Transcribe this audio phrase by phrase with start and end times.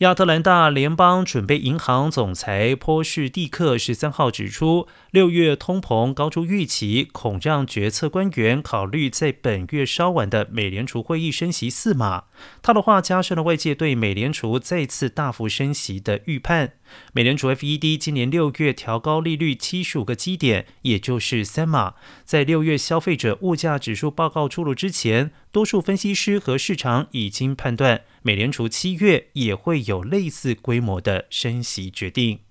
[0.00, 12.24] 亚特兰大联邦准备银行总裁波士蒂克十三号指出，六月通膨高出预期，恐让决策官员考虑在本月稍晚的美联储会议升息四码。
[12.60, 16.74] 他的话加深了外界对美联储再次大幅升息的预判。
[17.12, 21.94] 美联储 FED 今年六月调高利率七十五个基点，也就是三码。
[22.24, 32.45] 在六月消费者物价指数报告出炉之前，多数分析师和市场已经判断，美联储七月也会有类似规模的升息决定。